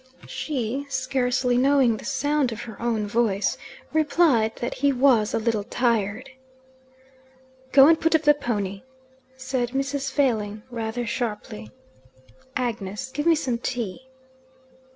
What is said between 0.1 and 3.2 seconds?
She, scarcely knowing the sound of her own